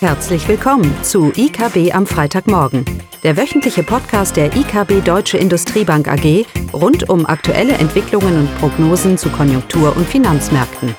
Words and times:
Herzlich 0.00 0.46
willkommen 0.46 0.94
zu 1.02 1.32
IKB 1.34 1.94
am 1.94 2.06
Freitagmorgen, 2.06 2.84
der 3.22 3.38
wöchentliche 3.38 3.82
Podcast 3.82 4.36
der 4.36 4.54
IKB 4.54 5.02
Deutsche 5.02 5.38
Industriebank 5.38 6.06
AG 6.06 6.44
rund 6.74 7.08
um 7.08 7.24
aktuelle 7.24 7.72
Entwicklungen 7.72 8.40
und 8.40 8.58
Prognosen 8.58 9.16
zu 9.16 9.30
Konjunktur- 9.30 9.96
und 9.96 10.06
Finanzmärkten. 10.06 10.94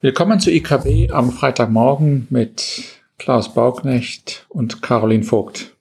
Willkommen 0.00 0.38
zu 0.38 0.52
IKB 0.52 1.10
am 1.10 1.32
Freitagmorgen 1.32 2.28
mit 2.30 2.84
Klaus 3.18 3.52
Bauknecht 3.52 4.46
und 4.50 4.82
Caroline 4.82 5.24
Vogt. 5.24 5.74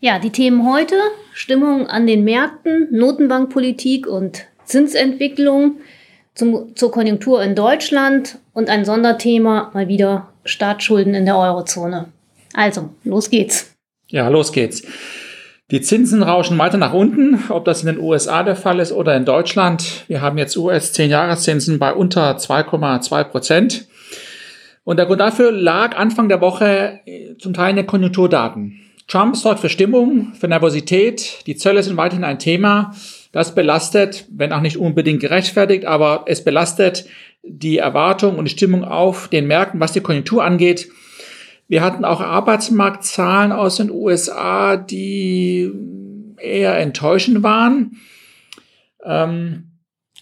Ja, 0.00 0.18
die 0.18 0.32
Themen 0.32 0.70
heute: 0.70 0.96
Stimmung 1.32 1.86
an 1.86 2.06
den 2.06 2.24
Märkten, 2.24 2.88
Notenbankpolitik 2.90 4.06
und 4.06 4.46
Zinsentwicklung 4.66 5.78
zum, 6.34 6.76
zur 6.76 6.90
Konjunktur 6.90 7.42
in 7.42 7.54
Deutschland 7.54 8.38
und 8.52 8.68
ein 8.68 8.84
Sonderthema 8.84 9.70
mal 9.72 9.88
wieder 9.88 10.28
Staatsschulden 10.44 11.14
in 11.14 11.24
der 11.24 11.38
Eurozone. 11.38 12.06
Also, 12.52 12.90
los 13.04 13.30
geht's. 13.30 13.74
Ja, 14.08 14.28
los 14.28 14.52
geht's. 14.52 14.82
Die 15.72 15.80
Zinsen 15.80 16.22
rauschen 16.22 16.58
weiter 16.58 16.78
nach 16.78 16.92
unten, 16.92 17.42
ob 17.48 17.64
das 17.64 17.82
in 17.82 17.86
den 17.86 17.98
USA 17.98 18.44
der 18.44 18.54
Fall 18.54 18.78
ist 18.78 18.92
oder 18.92 19.16
in 19.16 19.24
Deutschland. 19.24 20.04
Wir 20.06 20.20
haben 20.20 20.38
jetzt 20.38 20.56
US-10-Jahreszinsen 20.56 21.80
bei 21.80 21.92
unter 21.92 22.36
2,2 22.36 23.24
Prozent. 23.24 23.88
Und 24.84 24.98
der 24.98 25.06
Grund 25.06 25.20
dafür 25.20 25.50
lag 25.50 25.96
Anfang 25.96 26.28
der 26.28 26.40
Woche 26.40 27.00
äh, 27.04 27.36
zum 27.38 27.52
Teil 27.52 27.70
in 27.70 27.76
den 27.76 27.86
Konjunkturdaten. 27.86 28.80
Trump 29.08 29.36
sorgt 29.36 29.58
für 29.58 29.68
Stimmung, 29.68 30.34
für 30.38 30.46
Nervosität. 30.46 31.44
Die 31.46 31.56
Zölle 31.56 31.82
sind 31.82 31.96
weiterhin 31.96 32.24
ein 32.24 32.38
Thema. 32.38 32.94
Das 33.36 33.54
belastet, 33.54 34.24
wenn 34.30 34.50
auch 34.54 34.62
nicht 34.62 34.78
unbedingt 34.78 35.20
gerechtfertigt, 35.20 35.84
aber 35.84 36.24
es 36.26 36.42
belastet 36.42 37.04
die 37.42 37.76
Erwartung 37.76 38.38
und 38.38 38.46
die 38.46 38.50
Stimmung 38.50 38.82
auf 38.82 39.28
den 39.28 39.46
Märkten, 39.46 39.78
was 39.78 39.92
die 39.92 40.00
Konjunktur 40.00 40.42
angeht. 40.42 40.88
Wir 41.68 41.82
hatten 41.82 42.06
auch 42.06 42.22
Arbeitsmarktzahlen 42.22 43.52
aus 43.52 43.76
den 43.76 43.90
USA, 43.90 44.78
die 44.78 45.70
eher 46.38 46.78
enttäuschend 46.78 47.42
waren. 47.42 47.98
Ähm, 49.04 49.72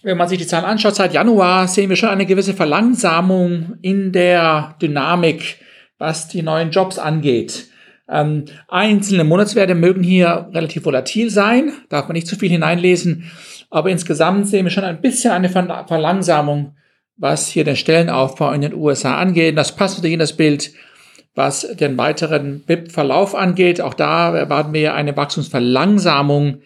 wenn 0.03 0.17
man 0.17 0.27
sich 0.27 0.39
die 0.39 0.47
Zahlen 0.47 0.65
anschaut, 0.65 0.95
seit 0.95 1.13
Januar 1.13 1.69
sehen 1.69 1.87
wir 1.87 1.95
schon 1.95 2.09
eine 2.09 2.25
gewisse 2.25 2.53
Verlangsamung 2.53 3.77
in 3.81 4.11
der 4.11 4.75
Dynamik, 4.81 5.55
was 5.97 6.27
die 6.27 6.41
neuen 6.41 6.71
Jobs 6.71 6.99
angeht. 6.99 7.69
Ähm, 8.07 8.45
einzelne 8.67 9.23
Monatswerte 9.23 9.73
mögen 9.73 10.03
hier 10.03 10.49
relativ 10.53 10.85
volatil 10.85 11.29
sein, 11.29 11.73
darf 11.89 12.07
man 12.07 12.13
nicht 12.13 12.27
zu 12.27 12.35
viel 12.35 12.49
hineinlesen, 12.49 13.31
aber 13.69 13.89
insgesamt 13.89 14.47
sehen 14.47 14.65
wir 14.65 14.71
schon 14.71 14.83
ein 14.83 15.01
bisschen 15.01 15.31
eine 15.31 15.49
Verlangsamung, 15.49 16.75
was 17.17 17.47
hier 17.47 17.63
den 17.63 17.75
Stellenaufbau 17.75 18.51
in 18.51 18.61
den 18.61 18.73
USA 18.73 19.17
angeht. 19.17 19.57
Das 19.57 19.75
passt 19.75 19.97
natürlich 19.97 20.13
in 20.13 20.19
das 20.19 20.37
Bild, 20.37 20.71
was 21.33 21.61
den 21.75 21.97
weiteren 21.97 22.61
BIP-Verlauf 22.61 23.33
angeht. 23.35 23.81
Auch 23.81 23.93
da 23.93 24.35
erwarten 24.35 24.73
wir 24.73 24.93
eine 24.93 25.17
Wachstumsverlangsamung, 25.17 26.61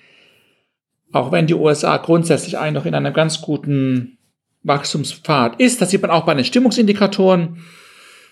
auch 1.11 1.31
wenn 1.31 1.47
die 1.47 1.55
USA 1.55 1.97
grundsätzlich 1.97 2.57
eigentlich 2.57 2.73
noch 2.73 2.85
in 2.85 2.95
einem 2.95 3.13
ganz 3.13 3.41
guten 3.41 4.17
Wachstumspfad 4.63 5.59
ist. 5.59 5.81
Das 5.81 5.89
sieht 5.89 6.01
man 6.01 6.11
auch 6.11 6.25
bei 6.25 6.33
den 6.33 6.45
Stimmungsindikatoren. 6.45 7.63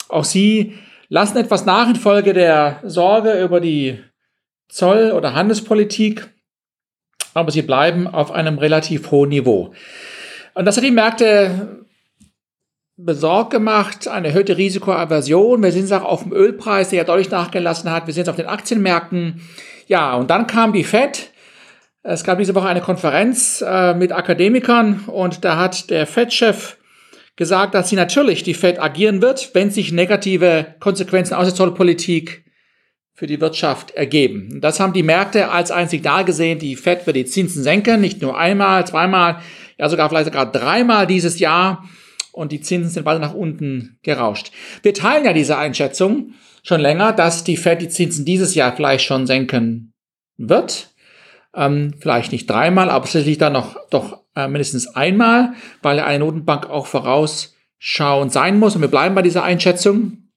Auch 0.09 0.25
sie 0.25 0.73
lassen 1.09 1.38
etwas 1.38 1.66
nach 1.66 1.89
infolge 1.89 2.33
der 2.33 2.81
Sorge 2.83 3.41
über 3.41 3.59
die 3.59 4.03
Zoll- 4.69 5.11
oder 5.11 5.33
Handelspolitik, 5.33 6.27
aber 7.33 7.52
sie 7.52 7.61
bleiben 7.61 8.08
auf 8.08 8.31
einem 8.31 8.58
relativ 8.58 9.11
hohen 9.11 9.30
Niveau. 9.30 9.73
Und 10.53 10.66
das 10.66 10.78
hat 10.78 10.83
die 10.83 10.91
Märkte 10.91 11.85
besorgt 12.97 13.52
gemacht, 13.52 14.07
eine 14.07 14.29
erhöhte 14.29 14.57
Risikoaversion. 14.57 15.62
Wir 15.62 15.72
sehen 15.72 15.84
es 15.84 15.91
auch 15.91 16.03
auf 16.03 16.23
dem 16.23 16.34
Ölpreis, 16.34 16.90
der 16.90 16.97
ja 16.97 17.03
deutlich 17.03 17.29
nachgelassen 17.29 17.91
hat. 17.91 18.07
Wir 18.07 18.13
sehen 18.13 18.24
es 18.24 18.29
auf 18.29 18.35
den 18.35 18.47
Aktienmärkten. 18.47 19.41
Ja, 19.85 20.16
und 20.16 20.31
dann 20.31 20.47
kam 20.47 20.74
die 20.74 20.84
Fed. 20.84 21.31
Es 22.01 22.24
gab 22.24 22.39
diese 22.39 22.56
Woche 22.56 22.68
eine 22.68 22.81
Konferenz 22.81 23.63
äh, 23.66 23.94
mit 23.94 24.12
Akademikern 24.12 25.03
und 25.07 25.45
da 25.45 25.57
hat 25.57 25.89
der 25.89 26.07
Fed-Chef 26.07 26.76
gesagt, 27.38 27.75
dass 27.75 27.88
sie 27.88 27.96
natürlich 27.96 28.44
die 28.44 28.56
Fed 28.56 28.81
agieren 28.81 29.22
wird, 29.22 29.52
wenn 29.53 29.72
sich 29.72 29.94
negative 29.94 30.75
Konsequenzen 30.80 31.36
aus 31.36 31.46
der 31.46 31.56
Zollpolitik 31.56 32.44
für 33.14 33.28
die 33.28 33.40
Wirtschaft 33.40 33.92
ergeben. 33.92 34.59
Das 34.59 34.80
haben 34.80 34.94
die 34.94 35.03
Märkte 35.03 35.50
als 35.50 35.72
ein 35.72 35.88
Signal 35.88 36.25
gesehen, 36.25 36.59
die 36.59 36.75
Fed 36.75 37.08
wird 37.08 37.16
die 37.16 37.25
Zinsen 37.25 37.64
senken, 37.64 38.02
nicht 38.02 38.22
nur 38.22 38.38
einmal, 38.38 38.86
zweimal, 38.86 39.42
ja 39.78 39.88
sogar 39.88 40.09
vielleicht 40.09 40.25
sogar 40.25 40.52
dreimal 40.52 41.08
dieses 41.08 41.40
Jahr 41.40 41.88
und 42.31 42.52
die 42.52 42.62
Zinsen 42.62 42.92
sind 42.92 43.06
weiter 43.06 43.20
nach 43.20 43.34
unten 43.34 43.98
gerauscht. 44.04 44.52
Wir 44.84 44.94
teilen 44.94 45.25
ja 45.25 45.34
diese 45.34 45.58
Einschätzung 45.58 46.34
schon 46.64 46.81
länger, 46.81 47.14
dass 47.14 47.44
die 47.44 47.58
Fed 47.58 47.81
die 47.81 47.90
Zinsen 47.90 48.25
dieses 48.25 48.54
Jahr 48.56 48.75
vielleicht 48.75 49.06
schon 49.06 49.25
senken 49.25 49.94
wird. 50.38 50.90
Ähm, 51.57 51.95
vielleicht 52.00 52.31
nicht 52.31 52.47
dreimal, 52.47 52.91
aber 52.91 53.07
sicherlich 53.07 53.40
dann 53.40 53.53
noch 53.53 53.75
doch 53.90 54.22
äh, 54.35 54.47
mindestens 54.47 54.88
einmal, 54.95 55.53
weil 55.81 56.00
eine 56.00 56.19
Notenbank 56.19 56.69
auch 56.69 56.85
vorausschauend 56.85 58.31
sein 58.31 58.59
muss. 58.59 58.75
Und 58.75 58.81
wir 58.81 58.90
bleiben 58.90 59.16
bei 59.16 59.23
dieser 59.23 59.44
Einschätzung 59.44 60.29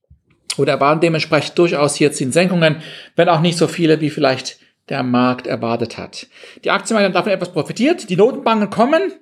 oder 0.56 0.72
erwarten 0.72 1.02
dementsprechend 1.02 1.58
durchaus 1.58 1.94
hier 1.94 2.12
Zinssenkungen, 2.12 2.76
wenn 3.16 3.28
auch 3.28 3.40
nicht 3.40 3.58
so 3.58 3.68
viele, 3.68 4.00
wie 4.00 4.08
vielleicht 4.08 4.58
der 4.88 5.02
Markt 5.02 5.46
erwartet 5.46 5.98
hat. 5.98 6.26
Die 6.64 6.70
Aktienmärkte 6.70 7.06
haben 7.06 7.12
davon 7.12 7.32
etwas 7.32 7.52
profitiert. 7.52 8.08
Die 8.08 8.16
Notenbanken 8.16 8.70
kommen. 8.70 9.12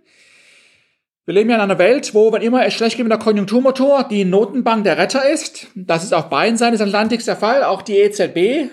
Wir 1.26 1.34
leben 1.34 1.50
ja 1.50 1.56
in 1.56 1.62
einer 1.62 1.78
Welt, 1.78 2.14
wo, 2.14 2.32
wenn 2.32 2.40
immer 2.40 2.64
es 2.64 2.74
schlecht 2.74 2.96
geht 2.96 3.04
mit 3.04 3.12
der 3.12 3.18
Konjunkturmotor, 3.18 4.08
die 4.08 4.24
Notenbank 4.24 4.84
der 4.84 4.96
Retter 4.96 5.28
ist. 5.28 5.66
Das 5.74 6.04
ist 6.04 6.14
auf 6.14 6.30
beiden 6.30 6.56
Seiten 6.56 6.72
des 6.72 6.80
Atlantiks 6.80 7.26
der 7.26 7.36
Fall. 7.36 7.64
Auch 7.64 7.82
die 7.82 7.98
EZB. 7.98 8.70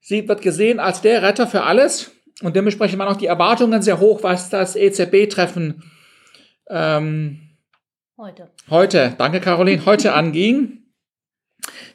Sie 0.00 0.28
wird 0.28 0.42
gesehen 0.42 0.78
als 0.78 1.00
der 1.00 1.22
Retter 1.22 1.48
für 1.48 1.64
alles. 1.64 2.12
Und 2.42 2.54
dementsprechend 2.54 2.98
waren 2.98 3.08
auch 3.08 3.18
die 3.18 3.26
Erwartungen 3.26 3.82
sehr 3.82 3.98
hoch, 3.98 4.22
was 4.22 4.50
das 4.50 4.76
EZB-Treffen 4.76 5.82
ähm, 6.68 7.40
heute. 8.18 8.50
heute, 8.68 9.14
danke 9.16 9.40
Caroline, 9.40 9.86
heute 9.86 10.12
anging. 10.12 10.84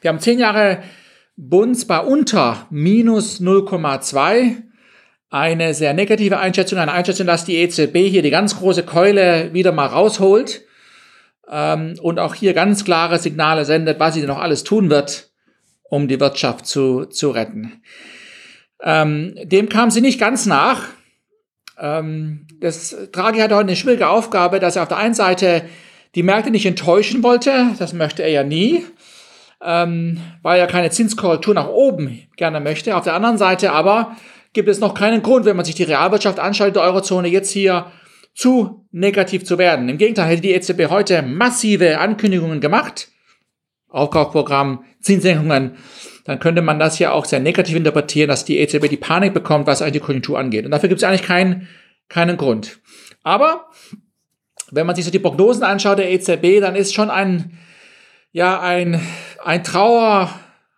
Wir 0.00 0.08
haben 0.08 0.20
zehn 0.20 0.38
Jahre 0.38 0.82
Bunds 1.36 1.86
bei 1.86 2.00
unter 2.00 2.66
minus 2.70 3.40
0,2. 3.40 4.62
Eine 5.30 5.72
sehr 5.72 5.94
negative 5.94 6.38
Einschätzung, 6.38 6.78
eine 6.78 6.92
Einschätzung, 6.92 7.26
dass 7.26 7.44
die 7.44 7.56
EZB 7.56 7.96
hier 8.08 8.22
die 8.22 8.30
ganz 8.30 8.58
große 8.58 8.82
Keule 8.82 9.54
wieder 9.54 9.72
mal 9.72 9.86
rausholt 9.86 10.62
ähm, 11.48 11.94
und 12.02 12.18
auch 12.18 12.34
hier 12.34 12.52
ganz 12.52 12.84
klare 12.84 13.18
Signale 13.18 13.64
sendet, 13.64 13.98
was 13.98 14.14
sie 14.14 14.22
noch 14.22 14.38
alles 14.38 14.62
tun 14.64 14.90
wird, 14.90 15.30
um 15.84 16.08
die 16.08 16.20
Wirtschaft 16.20 16.66
zu, 16.66 17.06
zu 17.06 17.30
retten. 17.30 17.80
Ähm, 18.82 19.34
dem 19.44 19.68
kam 19.68 19.90
sie 19.90 20.00
nicht 20.00 20.18
ganz 20.18 20.46
nach. 20.46 20.88
Ähm, 21.78 22.46
das 22.60 22.96
Draghi 23.12 23.38
hat 23.40 23.52
heute 23.52 23.60
eine 23.60 23.76
schwierige 23.76 24.08
Aufgabe, 24.08 24.60
dass 24.60 24.76
er 24.76 24.82
auf 24.82 24.88
der 24.88 24.98
einen 24.98 25.14
Seite 25.14 25.64
die 26.14 26.22
Märkte 26.22 26.50
nicht 26.50 26.66
enttäuschen 26.66 27.22
wollte, 27.22 27.68
das 27.78 27.92
möchte 27.92 28.22
er 28.22 28.30
ja 28.30 28.44
nie, 28.44 28.84
ähm, 29.62 30.20
weil 30.42 30.60
er 30.60 30.66
keine 30.66 30.90
Zinskorrektur 30.90 31.54
nach 31.54 31.68
oben 31.68 32.28
gerne 32.36 32.60
möchte. 32.60 32.96
Auf 32.96 33.04
der 33.04 33.14
anderen 33.14 33.38
Seite 33.38 33.72
aber 33.72 34.16
gibt 34.52 34.68
es 34.68 34.80
noch 34.80 34.94
keinen 34.94 35.22
Grund, 35.22 35.46
wenn 35.46 35.56
man 35.56 35.64
sich 35.64 35.74
die 35.74 35.84
Realwirtschaft 35.84 36.38
anschaut, 36.38 36.76
der 36.76 36.82
Eurozone 36.82 37.28
jetzt 37.28 37.50
hier 37.50 37.86
zu 38.34 38.86
negativ 38.90 39.44
zu 39.44 39.58
werden. 39.58 39.88
Im 39.88 39.98
Gegenteil 39.98 40.28
hätte 40.28 40.42
die 40.42 40.52
EZB 40.52 40.90
heute 40.90 41.22
massive 41.22 41.98
Ankündigungen 41.98 42.60
gemacht. 42.60 43.08
Aufkaufprogramm, 43.88 44.84
Zinssenkungen 45.00 45.76
dann 46.24 46.38
könnte 46.38 46.62
man 46.62 46.78
das 46.78 46.98
ja 46.98 47.12
auch 47.12 47.24
sehr 47.24 47.40
negativ 47.40 47.76
interpretieren, 47.76 48.28
dass 48.28 48.44
die 48.44 48.58
EZB 48.58 48.88
die 48.88 48.96
Panik 48.96 49.34
bekommt, 49.34 49.66
was 49.66 49.82
eigentlich 49.82 49.94
die 49.94 50.00
Konjunktur 50.00 50.38
angeht. 50.38 50.64
Und 50.64 50.70
dafür 50.70 50.88
gibt 50.88 51.00
es 51.00 51.04
eigentlich 51.08 51.22
keinen, 51.22 51.68
keinen 52.08 52.36
Grund. 52.36 52.78
Aber 53.22 53.68
wenn 54.70 54.86
man 54.86 54.96
sich 54.96 55.04
so 55.04 55.10
die 55.10 55.18
Prognosen 55.18 55.64
anschaut 55.64 55.98
der 55.98 56.10
EZB, 56.10 56.60
dann 56.60 56.76
ist 56.76 56.94
schon 56.94 57.10
ein, 57.10 57.58
ja, 58.30 58.60
ein, 58.60 59.00
ein 59.44 59.64
Trauer, 59.64 60.30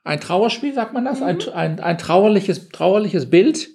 ein 0.02 0.20
Trauerspiel, 0.20 0.74
sagt 0.74 0.94
man 0.94 1.04
das? 1.04 1.22
Ein, 1.22 1.36
mhm. 1.36 1.52
ein, 1.54 1.80
ein 1.80 1.98
trauerliches, 1.98 2.70
trauerliches 2.70 3.30
Bild. 3.30 3.68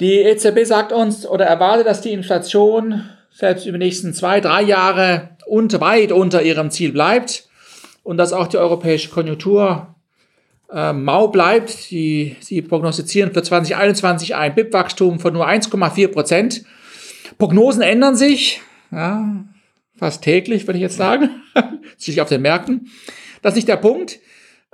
Die 0.00 0.20
EZB 0.20 0.64
sagt 0.64 0.92
uns 0.92 1.26
oder 1.26 1.46
erwartet, 1.46 1.86
dass 1.86 2.02
die 2.02 2.12
Inflation 2.12 3.08
selbst 3.30 3.66
über 3.66 3.78
die 3.78 3.84
nächsten 3.84 4.14
zwei, 4.14 4.40
drei 4.40 4.62
Jahre 4.62 5.36
und 5.46 5.80
weit 5.80 6.12
unter 6.12 6.42
ihrem 6.42 6.70
Ziel 6.70 6.92
bleibt 6.92 7.48
und 8.02 8.16
dass 8.16 8.32
auch 8.32 8.46
die 8.46 8.58
europäische 8.58 9.10
Konjunktur 9.10 9.95
äh, 10.72 10.92
mau 10.92 11.28
bleibt. 11.28 11.90
Die, 11.90 12.36
sie 12.40 12.62
prognostizieren 12.62 13.32
für 13.32 13.42
2021 13.42 14.34
ein 14.34 14.54
BIP-Wachstum 14.54 15.20
von 15.20 15.32
nur 15.32 15.48
1,4 15.48 16.08
Prozent. 16.08 16.64
Prognosen 17.38 17.82
ändern 17.82 18.16
sich, 18.16 18.60
ja, 18.90 19.44
fast 19.96 20.22
täglich, 20.22 20.66
würde 20.66 20.78
ich 20.78 20.82
jetzt 20.82 20.96
sagen, 20.96 21.30
sich 21.96 22.20
auf 22.20 22.28
den 22.28 22.42
Märkten. 22.42 22.88
Das 23.42 23.52
ist 23.52 23.56
nicht 23.56 23.68
der 23.68 23.76
Punkt. 23.76 24.18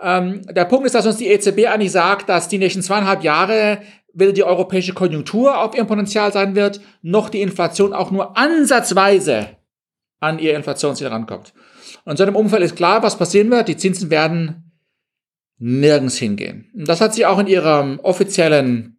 Ähm, 0.00 0.42
der 0.50 0.64
Punkt 0.64 0.86
ist, 0.86 0.94
dass 0.94 1.06
uns 1.06 1.16
die 1.16 1.28
EZB 1.28 1.66
eigentlich 1.66 1.92
sagt, 1.92 2.28
dass 2.28 2.48
die 2.48 2.58
nächsten 2.58 2.82
zweieinhalb 2.82 3.22
Jahre 3.22 3.78
weder 4.12 4.32
die 4.32 4.44
europäische 4.44 4.92
Konjunktur 4.92 5.58
auf 5.58 5.74
ihrem 5.74 5.86
Potenzial 5.86 6.32
sein 6.32 6.54
wird, 6.54 6.80
noch 7.00 7.30
die 7.30 7.40
Inflation 7.40 7.92
auch 7.92 8.10
nur 8.10 8.36
ansatzweise 8.36 9.48
an 10.20 10.38
ihr 10.38 10.54
Inflationsziel 10.54 11.08
rankommt. 11.08 11.54
Und 12.04 12.12
in 12.12 12.16
so 12.16 12.22
einem 12.24 12.36
Umfeld 12.36 12.62
ist 12.62 12.76
klar, 12.76 13.02
was 13.02 13.16
passieren 13.16 13.50
wird. 13.50 13.68
Die 13.68 13.76
Zinsen 13.76 14.10
werden 14.10 14.71
nirgends 15.58 16.16
hingehen. 16.16 16.70
Und 16.74 16.88
das 16.88 17.00
hat 17.00 17.14
sie 17.14 17.26
auch 17.26 17.38
in 17.38 17.46
ihrem 17.46 18.00
offiziellen 18.00 18.96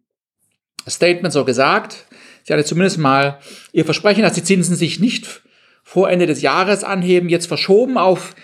Statement 0.88 1.32
so 1.32 1.44
gesagt. 1.44 2.06
Sie 2.44 2.52
hatte 2.52 2.64
zumindest 2.64 2.98
mal 2.98 3.38
ihr 3.72 3.84
Versprechen, 3.84 4.22
dass 4.22 4.34
die 4.34 4.44
Zinsen 4.44 4.76
sich 4.76 5.00
nicht 5.00 5.42
vor 5.82 6.10
Ende 6.10 6.26
des 6.26 6.42
Jahres 6.42 6.84
anheben, 6.84 7.28
jetzt 7.28 7.46
verschoben 7.46 7.98
auf 7.98 8.34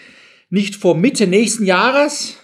nicht 0.50 0.74
vor 0.74 0.96
Mitte 0.96 1.26
nächsten 1.26 1.64
Jahres. 1.64 2.36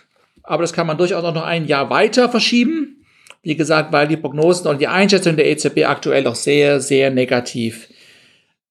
Aber 0.42 0.62
das 0.62 0.72
kann 0.72 0.86
man 0.86 0.96
durchaus 0.96 1.24
auch 1.24 1.34
noch 1.34 1.44
ein 1.44 1.66
Jahr 1.66 1.90
weiter 1.90 2.28
verschieben. 2.28 3.04
Wie 3.42 3.56
gesagt, 3.56 3.92
weil 3.92 4.08
die 4.08 4.16
Prognosen 4.16 4.68
und 4.68 4.80
die 4.80 4.88
Einschätzung 4.88 5.36
der 5.36 5.46
EZB 5.48 5.84
aktuell 5.84 6.22
noch 6.22 6.34
sehr, 6.34 6.80
sehr 6.80 7.10
negativ 7.10 7.88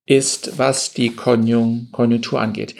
ist, 0.05 0.57
was 0.57 0.93
die 0.93 1.15
Konjunktur 1.15 2.41
angeht. 2.41 2.75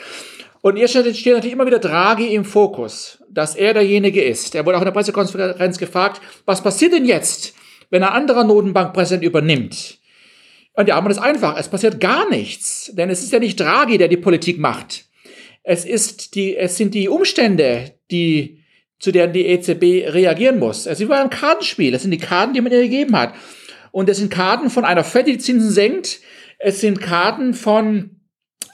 Und 0.66 0.76
ihr 0.76 0.88
steht 0.88 1.06
natürlich 1.06 1.52
immer 1.52 1.64
wieder 1.64 1.78
Draghi 1.78 2.34
im 2.34 2.44
Fokus, 2.44 3.22
dass 3.30 3.54
er 3.54 3.72
derjenige 3.72 4.20
ist. 4.20 4.52
Er 4.56 4.66
wurde 4.66 4.76
auch 4.76 4.80
in 4.80 4.86
der 4.86 4.92
Pressekonferenz 4.92 5.78
gefragt, 5.78 6.20
was 6.44 6.60
passiert 6.60 6.92
denn 6.92 7.04
jetzt, 7.04 7.54
wenn 7.88 8.02
ein 8.02 8.12
anderer 8.12 8.42
Notenbankpräsident 8.42 9.22
übernimmt? 9.22 9.98
Und 10.72 10.88
die 10.88 10.92
Antwort 10.92 11.12
ist 11.12 11.22
einfach, 11.22 11.56
es 11.56 11.68
passiert 11.68 12.00
gar 12.00 12.28
nichts, 12.30 12.90
denn 12.96 13.10
es 13.10 13.22
ist 13.22 13.32
ja 13.32 13.38
nicht 13.38 13.60
Draghi, 13.60 13.96
der 13.96 14.08
die 14.08 14.16
Politik 14.16 14.58
macht. 14.58 15.04
Es, 15.62 15.84
ist 15.84 16.34
die, 16.34 16.56
es 16.56 16.76
sind 16.76 16.94
die 16.94 17.08
Umstände, 17.08 17.92
die, 18.10 18.64
zu 18.98 19.12
denen 19.12 19.34
die 19.34 19.46
EZB 19.46 20.12
reagieren 20.12 20.58
muss. 20.58 20.86
Es 20.86 20.98
ist 20.98 21.08
wie 21.08 21.12
ein 21.12 21.30
Kartenspiel, 21.30 21.94
es 21.94 22.02
sind 22.02 22.10
die 22.10 22.18
Karten, 22.18 22.54
die 22.54 22.60
man 22.60 22.72
ihr 22.72 22.82
gegeben 22.82 23.16
hat. 23.16 23.34
Und 23.92 24.08
es 24.08 24.16
sind 24.16 24.32
Karten 24.32 24.68
von 24.68 24.84
einer 24.84 25.04
Fed, 25.04 25.28
die 25.28 25.38
Zinsen 25.38 25.70
senkt, 25.70 26.18
es 26.58 26.80
sind 26.80 27.00
Karten 27.00 27.54
von 27.54 28.15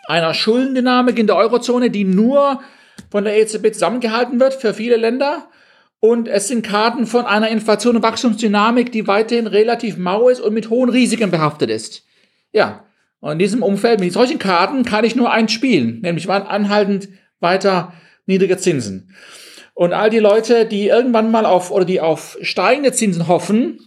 einer 0.06 0.34
Schuldendynamik 0.34 1.18
in 1.18 1.26
der 1.26 1.36
Eurozone, 1.36 1.90
die 1.90 2.04
nur 2.04 2.60
von 3.10 3.24
der 3.24 3.38
EZB 3.38 3.72
zusammengehalten 3.72 4.40
wird 4.40 4.54
für 4.54 4.74
viele 4.74 4.96
Länder. 4.96 5.48
Und 6.00 6.26
es 6.26 6.48
sind 6.48 6.66
Karten 6.66 7.06
von 7.06 7.26
einer 7.26 7.48
Inflation 7.48 7.96
und 7.96 8.02
Wachstumsdynamik, 8.02 8.90
die 8.90 9.06
weiterhin 9.06 9.46
relativ 9.46 9.96
mau 9.96 10.28
ist 10.28 10.40
und 10.40 10.54
mit 10.54 10.70
hohen 10.70 10.90
Risiken 10.90 11.30
behaftet 11.30 11.70
ist. 11.70 12.04
Ja, 12.52 12.84
und 13.20 13.32
in 13.32 13.38
diesem 13.38 13.62
Umfeld, 13.62 14.00
mit 14.00 14.12
solchen 14.12 14.40
Karten 14.40 14.84
kann 14.84 15.04
ich 15.04 15.14
nur 15.14 15.30
eins 15.30 15.52
spielen, 15.52 16.00
nämlich 16.00 16.28
anhaltend 16.28 17.08
weiter 17.38 17.92
niedrige 18.26 18.58
Zinsen. 18.58 19.14
Und 19.74 19.92
all 19.92 20.10
die 20.10 20.18
Leute, 20.18 20.66
die 20.66 20.88
irgendwann 20.88 21.30
mal 21.30 21.46
auf 21.46 21.70
oder 21.70 21.84
die 21.84 22.00
auf 22.00 22.36
steigende 22.42 22.92
Zinsen 22.92 23.28
hoffen, 23.28 23.78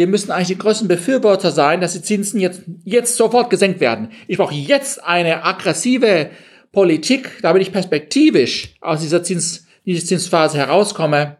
wir 0.00 0.06
müssen 0.06 0.30
eigentlich 0.30 0.48
die 0.48 0.56
größten 0.56 0.88
Befürworter 0.88 1.50
sein, 1.50 1.82
dass 1.82 1.92
die 1.92 2.00
Zinsen 2.00 2.40
jetzt, 2.40 2.62
jetzt 2.84 3.16
sofort 3.16 3.50
gesenkt 3.50 3.80
werden. 3.80 4.12
Ich 4.28 4.38
brauche 4.38 4.54
jetzt 4.54 5.04
eine 5.04 5.44
aggressive 5.44 6.30
Politik, 6.72 7.32
damit 7.42 7.60
ich 7.60 7.70
perspektivisch 7.70 8.76
aus 8.80 9.02
dieser, 9.02 9.22
Zins, 9.22 9.66
dieser 9.84 10.06
Zinsphase 10.06 10.56
herauskomme. 10.56 11.36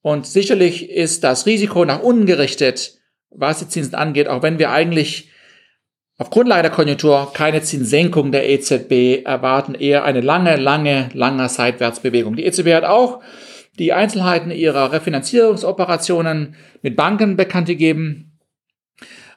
Und 0.00 0.26
sicherlich 0.26 0.88
ist 0.88 1.22
das 1.22 1.44
Risiko 1.44 1.84
nach 1.84 2.00
unten 2.00 2.24
gerichtet, 2.24 2.98
was 3.28 3.58
die 3.58 3.68
Zinsen 3.68 3.94
angeht, 3.94 4.28
auch 4.28 4.42
wenn 4.42 4.58
wir 4.58 4.70
eigentlich 4.70 5.28
auf 6.16 6.30
Grundlage 6.30 6.62
der 6.62 6.70
Konjunktur 6.70 7.30
keine 7.34 7.60
Zinssenkung 7.60 8.32
der 8.32 8.48
EZB 8.48 9.26
erwarten, 9.26 9.74
eher 9.74 10.04
eine 10.04 10.22
lange, 10.22 10.56
lange, 10.56 11.10
lange 11.12 11.46
Seitwärtsbewegung. 11.46 12.36
Die 12.36 12.46
EZB 12.46 12.68
hat 12.72 12.84
auch 12.84 13.20
die 13.80 13.94
Einzelheiten 13.94 14.50
ihrer 14.50 14.92
Refinanzierungsoperationen 14.92 16.54
mit 16.82 16.96
Banken 16.96 17.36
bekannt 17.36 17.66
gegeben. 17.66 18.38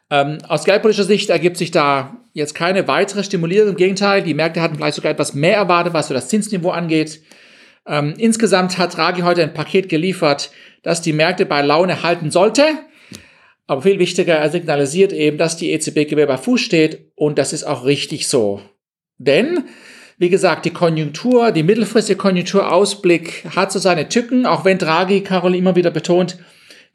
Ähm, 0.09 0.39
aus 0.49 0.65
geldpolitischer 0.65 1.05
Sicht 1.05 1.29
ergibt 1.29 1.55
sich 1.55 1.71
da 1.71 2.17
jetzt 2.33 2.53
keine 2.53 2.89
weitere 2.89 3.23
Stimulierung. 3.23 3.69
Im 3.69 3.77
Gegenteil, 3.77 4.21
die 4.21 4.33
Märkte 4.33 4.61
hatten 4.61 4.75
vielleicht 4.75 4.95
sogar 4.95 5.13
etwas 5.13 5.33
mehr 5.33 5.55
erwartet, 5.55 5.93
was 5.93 6.09
so 6.09 6.13
das 6.13 6.27
Zinsniveau 6.27 6.71
angeht. 6.71 7.21
Ähm, 7.87 8.15
insgesamt 8.17 8.77
hat 8.77 8.97
Draghi 8.97 9.21
heute 9.21 9.43
ein 9.43 9.53
Paket 9.53 9.87
geliefert, 9.87 10.51
das 10.83 11.01
die 11.01 11.13
Märkte 11.13 11.45
bei 11.45 11.61
Laune 11.61 12.03
halten 12.03 12.29
sollte. 12.29 12.65
Aber 13.65 13.81
viel 13.81 13.97
wichtiger, 13.97 14.35
er 14.35 14.49
signalisiert 14.49 15.13
eben, 15.13 15.37
dass 15.37 15.55
die 15.55 15.71
EZB 15.71 16.13
bei 16.15 16.37
Fuß 16.37 16.59
steht 16.59 17.13
und 17.15 17.37
das 17.37 17.53
ist 17.53 17.63
auch 17.63 17.85
richtig 17.85 18.27
so. 18.27 18.59
Denn 19.17 19.63
wie 20.23 20.29
gesagt, 20.29 20.63
die 20.63 20.69
Konjunktur, 20.69 21.51
die 21.51 21.63
mittelfristige 21.63 22.15
Konjunkturausblick 22.17 23.43
hat 23.53 23.73
so 23.73 23.79
seine 23.79 24.07
Tücken, 24.07 24.45
auch 24.45 24.63
wenn 24.63 24.77
Draghi, 24.77 25.19
Carol, 25.19 25.53
immer 25.53 25.75
wieder 25.75 25.91
betont, 25.91 26.37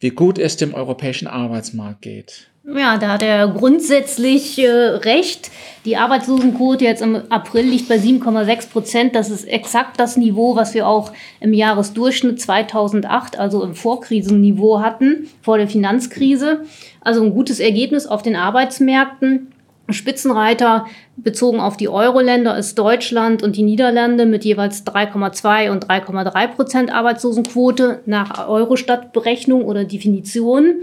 wie 0.01 0.09
gut 0.09 0.39
es 0.39 0.57
dem 0.57 0.73
europäischen 0.73 1.29
Arbeitsmarkt 1.29 2.01
geht. 2.01 2.49
Ja, 2.75 2.97
da 2.97 3.09
hat 3.11 3.23
er 3.23 3.49
grundsätzlich 3.49 4.59
äh, 4.59 4.71
recht. 4.71 5.51
Die 5.85 5.99
Arbeitslosenquote 5.99 6.85
jetzt 6.85 7.03
im 7.03 7.17
April 7.29 7.67
liegt 7.67 7.91
bei 7.91 7.97
7,6 7.97 8.71
Prozent. 8.71 9.15
Das 9.15 9.29
ist 9.29 9.45
exakt 9.45 10.01
das 10.01 10.17
Niveau, 10.17 10.57
was 10.57 10.73
wir 10.73 10.87
auch 10.87 11.13
im 11.41 11.53
Jahresdurchschnitt 11.53 12.41
2008, 12.41 13.39
also 13.39 13.63
im 13.63 13.75
Vorkrisenniveau 13.75 14.81
hatten, 14.81 15.29
vor 15.43 15.59
der 15.59 15.69
Finanzkrise. 15.69 16.63
Also 17.03 17.23
ein 17.23 17.35
gutes 17.35 17.61
Ergebnis 17.61 18.07
auf 18.07 18.23
den 18.23 18.37
Arbeitsmärkten. 18.37 19.53
Spitzenreiter 19.91 20.87
bezogen 21.17 21.61
auf 21.61 21.77
die 21.77 21.89
Euro-Länder 21.89 22.59
ist 22.59 22.79
Deutschland 22.79 23.43
und 23.43 23.57
die 23.57 23.63
Niederlande 23.63 24.27
mit 24.27 24.45
jeweils 24.45 24.87
3,2 24.87 25.71
und 25.71 25.87
3,3 25.87 26.49
Prozent 26.49 26.93
Arbeitslosenquote 26.93 28.03
nach 28.05 28.49
Eurostat-Berechnung 28.49 29.65
oder 29.65 29.85
Definition. 29.85 30.83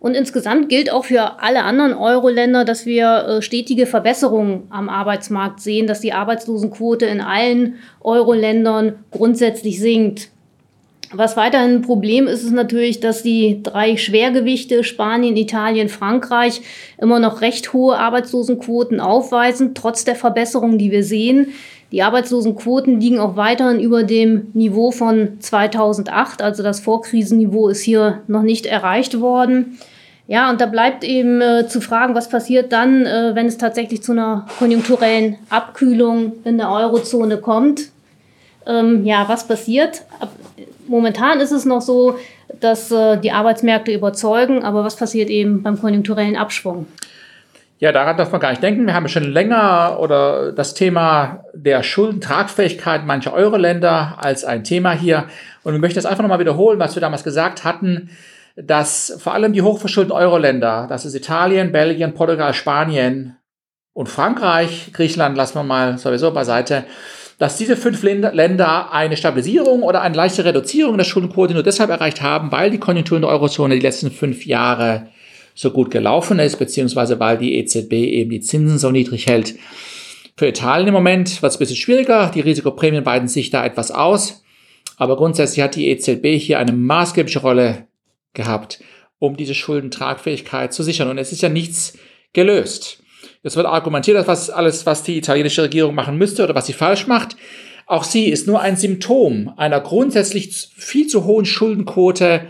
Und 0.00 0.16
insgesamt 0.16 0.68
gilt 0.68 0.92
auch 0.92 1.04
für 1.04 1.40
alle 1.40 1.62
anderen 1.62 1.94
Euro-Länder, 1.94 2.64
dass 2.64 2.86
wir 2.86 3.24
äh, 3.24 3.42
stetige 3.42 3.86
Verbesserungen 3.86 4.64
am 4.70 4.88
Arbeitsmarkt 4.88 5.60
sehen, 5.60 5.86
dass 5.86 6.00
die 6.00 6.12
Arbeitslosenquote 6.12 7.06
in 7.06 7.20
allen 7.20 7.76
Euro-Ländern 8.00 9.04
grundsätzlich 9.12 9.78
sinkt. 9.78 10.30
Was 11.14 11.36
weiterhin 11.36 11.76
ein 11.76 11.82
Problem 11.82 12.26
ist, 12.26 12.42
ist 12.42 12.52
natürlich, 12.52 13.00
dass 13.00 13.22
die 13.22 13.62
drei 13.62 13.96
Schwergewichte 13.98 14.82
Spanien, 14.82 15.36
Italien, 15.36 15.88
Frankreich 15.90 16.62
immer 16.98 17.20
noch 17.20 17.42
recht 17.42 17.72
hohe 17.74 17.98
Arbeitslosenquoten 17.98 18.98
aufweisen, 18.98 19.74
trotz 19.74 20.04
der 20.04 20.16
Verbesserungen, 20.16 20.78
die 20.78 20.90
wir 20.90 21.04
sehen. 21.04 21.48
Die 21.92 22.02
Arbeitslosenquoten 22.02 23.00
liegen 23.00 23.18
auch 23.18 23.36
weiterhin 23.36 23.78
über 23.78 24.04
dem 24.04 24.46
Niveau 24.54 24.90
von 24.90 25.38
2008, 25.40 26.40
also 26.40 26.62
das 26.62 26.80
Vorkrisenniveau 26.80 27.68
ist 27.68 27.82
hier 27.82 28.22
noch 28.26 28.42
nicht 28.42 28.64
erreicht 28.64 29.20
worden. 29.20 29.78
Ja, 30.26 30.48
und 30.48 30.62
da 30.62 30.66
bleibt 30.66 31.04
eben 31.04 31.42
äh, 31.42 31.66
zu 31.68 31.82
fragen, 31.82 32.14
was 32.14 32.30
passiert 32.30 32.72
dann, 32.72 33.04
äh, 33.04 33.34
wenn 33.34 33.46
es 33.46 33.58
tatsächlich 33.58 34.02
zu 34.02 34.12
einer 34.12 34.46
konjunkturellen 34.58 35.36
Abkühlung 35.50 36.32
in 36.44 36.56
der 36.56 36.70
Eurozone 36.70 37.36
kommt. 37.36 37.90
Ähm, 38.66 39.04
ja, 39.04 39.28
was 39.28 39.46
passiert? 39.46 40.04
Momentan 40.92 41.40
ist 41.40 41.52
es 41.52 41.64
noch 41.64 41.80
so, 41.80 42.18
dass 42.60 42.90
äh, 42.90 43.16
die 43.16 43.32
Arbeitsmärkte 43.32 43.90
überzeugen, 43.94 44.62
aber 44.62 44.84
was 44.84 44.94
passiert 44.94 45.30
eben 45.30 45.62
beim 45.62 45.80
konjunkturellen 45.80 46.36
Abschwung? 46.36 46.86
Ja, 47.78 47.92
daran 47.92 48.18
darf 48.18 48.30
man 48.30 48.42
gar 48.42 48.50
nicht 48.50 48.62
denken. 48.62 48.84
Wir 48.84 48.92
haben 48.92 49.08
schon 49.08 49.24
länger 49.24 49.96
oder 49.98 50.52
das 50.52 50.74
Thema 50.74 51.46
der 51.54 51.82
Schuldentragfähigkeit 51.82 53.06
mancher 53.06 53.32
Euro-Länder 53.32 54.18
als 54.18 54.44
ein 54.44 54.64
Thema 54.64 54.92
hier. 54.92 55.24
Und 55.62 55.72
wir 55.72 55.80
möchten 55.80 55.98
jetzt 55.98 56.04
einfach 56.04 56.20
nochmal 56.20 56.40
wiederholen, 56.40 56.78
was 56.78 56.94
wir 56.94 57.00
damals 57.00 57.24
gesagt 57.24 57.64
hatten, 57.64 58.10
dass 58.56 59.16
vor 59.18 59.32
allem 59.32 59.54
die 59.54 59.62
hochverschuldeten 59.62 60.14
Euro-Länder, 60.14 60.88
das 60.90 61.06
ist 61.06 61.14
Italien, 61.14 61.72
Belgien, 61.72 62.12
Portugal, 62.12 62.52
Spanien 62.52 63.38
und 63.94 64.10
Frankreich, 64.10 64.90
Griechenland 64.92 65.38
lassen 65.38 65.54
wir 65.54 65.62
mal 65.62 65.96
sowieso 65.96 66.32
beiseite, 66.32 66.84
dass 67.42 67.56
diese 67.56 67.76
fünf 67.76 68.04
Länder 68.04 68.92
eine 68.92 69.16
Stabilisierung 69.16 69.82
oder 69.82 70.00
eine 70.00 70.14
leichte 70.14 70.44
Reduzierung 70.44 70.96
der 70.96 71.02
Schuldenquote 71.02 71.54
nur 71.54 71.64
deshalb 71.64 71.90
erreicht 71.90 72.22
haben, 72.22 72.52
weil 72.52 72.70
die 72.70 72.78
Konjunktur 72.78 73.18
in 73.18 73.22
der 73.22 73.32
Eurozone 73.32 73.74
die 73.74 73.80
letzten 73.80 74.12
fünf 74.12 74.46
Jahre 74.46 75.08
so 75.52 75.72
gut 75.72 75.90
gelaufen 75.90 76.38
ist, 76.38 76.60
beziehungsweise 76.60 77.18
weil 77.18 77.38
die 77.38 77.56
EZB 77.56 77.94
eben 77.94 78.30
die 78.30 78.42
Zinsen 78.42 78.78
so 78.78 78.92
niedrig 78.92 79.26
hält. 79.26 79.56
Für 80.36 80.46
Italien 80.46 80.86
im 80.86 80.94
Moment 80.94 81.42
wird 81.42 81.50
es 81.50 81.56
ein 81.56 81.58
bisschen 81.58 81.74
schwieriger. 81.74 82.30
Die 82.32 82.42
Risikoprämien 82.42 83.04
weiten 83.04 83.26
sich 83.26 83.50
da 83.50 83.66
etwas 83.66 83.90
aus. 83.90 84.44
Aber 84.96 85.16
grundsätzlich 85.16 85.64
hat 85.64 85.74
die 85.74 85.88
EZB 85.88 86.40
hier 86.40 86.60
eine 86.60 86.70
maßgebliche 86.70 87.40
Rolle 87.40 87.88
gehabt, 88.34 88.84
um 89.18 89.36
diese 89.36 89.56
Schuldentragfähigkeit 89.56 90.72
zu 90.72 90.84
sichern. 90.84 91.10
Und 91.10 91.18
es 91.18 91.32
ist 91.32 91.42
ja 91.42 91.48
nichts 91.48 91.98
gelöst. 92.34 93.01
Es 93.42 93.56
wird 93.56 93.66
argumentiert, 93.66 94.16
dass 94.16 94.28
was 94.28 94.50
alles, 94.50 94.86
was 94.86 95.02
die 95.02 95.18
italienische 95.18 95.62
Regierung 95.62 95.94
machen 95.94 96.16
müsste 96.16 96.44
oder 96.44 96.54
was 96.54 96.66
sie 96.66 96.72
falsch 96.72 97.06
macht. 97.06 97.36
Auch 97.86 98.04
sie 98.04 98.26
ist 98.28 98.46
nur 98.46 98.60
ein 98.60 98.76
Symptom 98.76 99.52
einer 99.56 99.80
grundsätzlich 99.80 100.70
viel 100.76 101.08
zu 101.08 101.24
hohen 101.24 101.44
Schuldenquote 101.44 102.46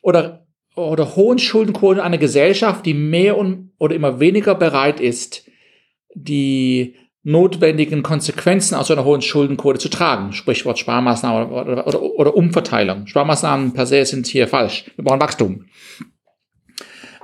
oder, 0.00 0.46
oder 0.74 1.14
hohen 1.16 1.38
Schuldenquote 1.38 2.02
einer 2.02 2.18
Gesellschaft, 2.18 2.86
die 2.86 2.94
mehr 2.94 3.36
und, 3.36 3.72
oder 3.78 3.94
immer 3.94 4.18
weniger 4.20 4.54
bereit 4.54 4.98
ist, 4.98 5.44
die 6.14 6.96
notwendigen 7.22 8.02
Konsequenzen 8.02 8.74
aus 8.74 8.90
einer 8.90 9.04
hohen 9.04 9.20
Schuldenquote 9.20 9.78
zu 9.78 9.90
tragen. 9.90 10.32
Sprichwort 10.32 10.78
Sparmaßnahmen 10.78 11.52
oder, 11.52 11.86
oder, 11.86 12.02
oder, 12.02 12.34
Umverteilung. 12.34 13.06
Sparmaßnahmen 13.06 13.74
per 13.74 13.86
se 13.86 14.04
sind 14.06 14.26
hier 14.26 14.48
falsch. 14.48 14.90
Wir 14.96 15.04
brauchen 15.04 15.20
Wachstum. 15.20 15.66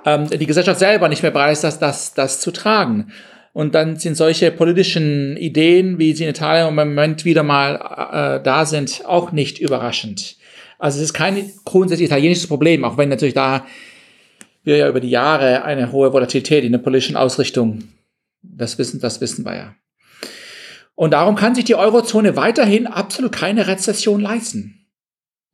Ähm, 0.07 0.31
die 0.31 0.47
Gesellschaft 0.47 0.79
selber 0.79 1.09
nicht 1.09 1.23
mehr 1.23 1.33
bereit 1.33 1.53
ist, 1.53 1.65
das, 1.65 1.79
das, 1.79 2.15
das 2.15 2.41
zu 2.41 2.53
tragen. 2.53 3.13
Und 3.53 3.75
dann 3.75 3.97
sind 3.97 4.17
solche 4.17 4.51
politischen 4.51 5.37
Ideen, 5.37 5.99
wie 5.99 6.13
sie 6.13 6.25
in 6.25 6.31
Italien 6.31 6.69
im 6.69 6.75
Moment 6.75 7.25
wieder 7.25 7.43
mal 7.43 7.75
äh, 7.77 8.43
da 8.43 8.65
sind, 8.65 9.03
auch 9.05 9.33
nicht 9.33 9.59
überraschend. 9.59 10.37
Also 10.79 10.99
es 10.99 11.05
ist 11.05 11.15
kein 11.15 11.51
grundsätzlich 11.65 12.07
italienisches 12.07 12.47
Problem, 12.47 12.85
auch 12.85 12.99
wenn 12.99 13.09
natürlich 13.09 13.35
da 13.35 13.67
wir 14.63 14.77
ja 14.77 14.89
über 14.89 15.01
die 15.01 15.11
Jahre 15.11 15.65
eine 15.65 15.93
hohe 15.93 16.13
Volatilität 16.13 16.65
in 16.65 16.73
der 16.73 16.81
politischen 16.81 17.17
Ausrichtung, 17.17 17.85
das 18.43 18.79
wissen, 18.79 19.01
das 19.01 19.21
wissen 19.21 19.45
wir 19.45 19.55
ja. 19.55 19.75
Und 20.95 21.13
darum 21.13 21.37
kann 21.37 21.55
sich 21.55 21.65
die 21.65 21.77
Eurozone 21.77 22.37
weiterhin 22.37 22.87
absolut 22.87 23.33
keine 23.33 23.67
Rezession 23.67 24.21
leisten. 24.21 24.76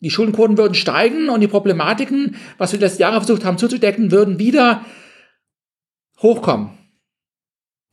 Die 0.03 0.11
Schuldenquoten 0.11 0.59
würden 0.59 0.75
steigen 0.75 1.29
und 1.29 1.41
die 1.41 1.49
Problematiken, 1.49 2.35
was 2.59 2.73
wir 2.73 2.79
die 2.81 2.85
letzten 2.85 3.03
Jahre 3.03 3.21
versucht 3.21 3.45
haben 3.45 3.57
zuzudecken, 3.57 4.11
würden 4.11 4.41
wieder 4.41 4.85
hochkommen. 6.21 6.71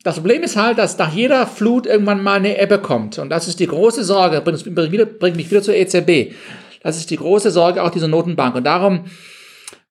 Das 0.04 0.16
Problem 0.16 0.42
ist 0.42 0.56
halt, 0.56 0.80
dass 0.80 0.98
nach 0.98 1.14
jeder 1.14 1.46
Flut 1.46 1.86
irgendwann 1.86 2.24
mal 2.24 2.38
eine 2.38 2.60
Ebbe 2.60 2.80
kommt. 2.80 3.20
Und 3.20 3.30
das 3.30 3.48
ist 3.48 3.60
die 3.60 3.68
große 3.68 4.04
Sorge, 4.04 4.42
bringt, 4.42 4.64
bringt 5.20 5.36
mich 5.36 5.52
wieder 5.52 5.62
zur 5.62 5.76
EZB. 5.76 6.34
Das 6.82 6.98
ist 6.98 7.12
die 7.12 7.18
große 7.18 7.52
Sorge 7.52 7.84
auch 7.84 7.92
dieser 7.92 8.08
Notenbank. 8.08 8.56
Und 8.56 8.64
darum 8.64 9.06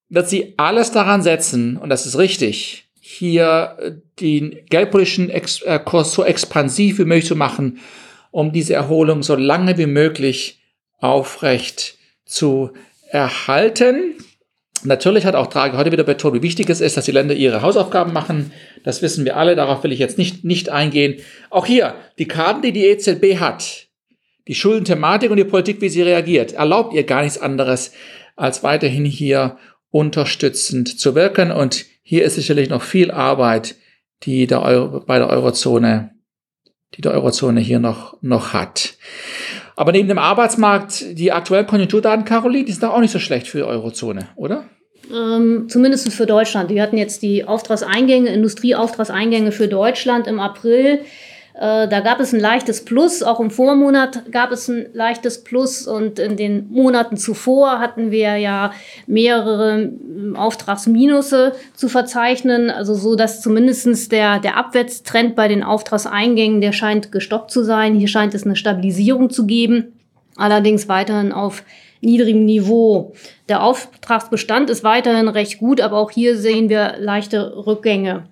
wird 0.08 0.28
sie 0.28 0.54
alles 0.56 0.90
daran 0.90 1.22
setzen, 1.22 1.76
und 1.76 1.88
das 1.88 2.04
ist 2.04 2.18
richtig, 2.18 2.88
hier 3.00 3.76
äh, 3.78 3.92
den 4.18 4.58
geldpolitischen 4.70 5.30
äh, 5.30 5.78
Kurs 5.84 6.12
so 6.12 6.24
expansiv 6.24 6.98
wie 6.98 7.04
möglich 7.04 7.26
zu 7.26 7.36
machen, 7.36 7.78
um 8.30 8.50
diese 8.50 8.74
Erholung 8.74 9.22
so 9.22 9.36
lange 9.36 9.78
wie 9.78 9.86
möglich 9.86 10.60
aufrecht 10.98 11.97
zu 12.28 12.70
erhalten. 13.10 14.14
Natürlich 14.84 15.26
hat 15.26 15.34
auch 15.34 15.48
Draghi 15.48 15.76
heute 15.76 15.90
wieder 15.90 16.04
betont, 16.04 16.36
wie 16.36 16.42
wichtig 16.42 16.70
es 16.70 16.80
ist, 16.80 16.96
dass 16.96 17.06
die 17.06 17.12
Länder 17.12 17.34
ihre 17.34 17.62
Hausaufgaben 17.62 18.12
machen. 18.12 18.52
Das 18.84 19.02
wissen 19.02 19.24
wir 19.24 19.36
alle, 19.36 19.56
darauf 19.56 19.82
will 19.82 19.90
ich 19.90 19.98
jetzt 19.98 20.18
nicht, 20.18 20.44
nicht 20.44 20.68
eingehen. 20.68 21.20
Auch 21.50 21.66
hier, 21.66 21.94
die 22.18 22.28
Karten, 22.28 22.62
die 22.62 22.72
die 22.72 22.86
EZB 22.86 23.40
hat, 23.40 23.88
die 24.46 24.54
Schuldenthematik 24.54 25.30
und 25.30 25.36
die 25.36 25.44
Politik, 25.44 25.80
wie 25.80 25.88
sie 25.88 26.02
reagiert, 26.02 26.52
erlaubt 26.52 26.94
ihr 26.94 27.02
gar 27.02 27.22
nichts 27.22 27.38
anderes, 27.38 27.92
als 28.36 28.62
weiterhin 28.62 29.04
hier 29.04 29.58
unterstützend 29.90 31.00
zu 31.00 31.14
wirken. 31.14 31.50
Und 31.50 31.86
hier 32.02 32.24
ist 32.24 32.36
sicherlich 32.36 32.68
noch 32.68 32.82
viel 32.82 33.10
Arbeit, 33.10 33.74
die 34.22 34.46
der 34.46 34.62
Euro, 34.62 35.00
bei 35.00 35.18
der 35.18 35.28
Eurozone, 35.28 36.12
die 36.94 37.00
der 37.00 37.12
Eurozone 37.12 37.60
hier 37.60 37.80
noch, 37.80 38.16
noch 38.22 38.52
hat. 38.52 38.94
Aber 39.78 39.92
neben 39.92 40.08
dem 40.08 40.18
Arbeitsmarkt, 40.18 41.16
die 41.16 41.30
aktuellen 41.30 41.68
Konjunkturdaten, 41.68 42.24
Caroline, 42.24 42.64
die 42.64 42.72
sind 42.72 42.82
doch 42.82 42.94
auch 42.94 43.00
nicht 43.00 43.12
so 43.12 43.20
schlecht 43.20 43.46
für 43.46 43.58
die 43.58 43.64
Eurozone, 43.64 44.26
oder? 44.34 44.64
Ähm, 45.08 45.68
zumindest 45.68 46.12
für 46.12 46.26
Deutschland. 46.26 46.68
Wir 46.68 46.82
hatten 46.82 46.98
jetzt 46.98 47.22
die 47.22 47.44
Auftragseingänge, 47.44 48.28
Industrieauftragseingänge 48.28 49.52
für 49.52 49.68
Deutschland 49.68 50.26
im 50.26 50.40
April. 50.40 51.02
Äh, 51.58 51.88
da 51.88 52.00
gab 52.00 52.20
es 52.20 52.32
ein 52.32 52.38
leichtes 52.38 52.84
Plus, 52.84 53.24
auch 53.24 53.40
im 53.40 53.50
Vormonat 53.50 54.30
gab 54.30 54.52
es 54.52 54.68
ein 54.68 54.86
leichtes 54.92 55.42
Plus 55.42 55.88
und 55.88 56.20
in 56.20 56.36
den 56.36 56.68
Monaten 56.70 57.16
zuvor 57.16 57.80
hatten 57.80 58.12
wir 58.12 58.36
ja 58.36 58.70
mehrere 59.08 59.82
ähm, 59.82 60.36
Auftragsminusse 60.36 61.54
zu 61.74 61.88
verzeichnen, 61.88 62.70
also 62.70 62.94
so, 62.94 63.16
dass 63.16 63.42
zumindestens 63.42 64.08
der, 64.08 64.38
der 64.38 64.56
Abwärtstrend 64.56 65.34
bei 65.34 65.48
den 65.48 65.64
Auftragseingängen, 65.64 66.60
der 66.60 66.72
scheint 66.72 67.10
gestoppt 67.10 67.50
zu 67.50 67.64
sein. 67.64 67.96
Hier 67.96 68.08
scheint 68.08 68.34
es 68.34 68.44
eine 68.44 68.54
Stabilisierung 68.54 69.28
zu 69.28 69.44
geben, 69.44 69.98
allerdings 70.36 70.88
weiterhin 70.88 71.32
auf 71.32 71.64
niedrigem 72.00 72.44
Niveau. 72.44 73.14
Der 73.48 73.64
Auftragsbestand 73.64 74.70
ist 74.70 74.84
weiterhin 74.84 75.26
recht 75.26 75.58
gut, 75.58 75.80
aber 75.80 75.98
auch 75.98 76.12
hier 76.12 76.36
sehen 76.38 76.68
wir 76.68 76.94
leichte 76.98 77.66
Rückgänge. 77.66 78.28